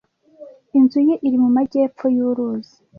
[0.77, 2.73] Inzu ye iri mu majyepfo yuruzi.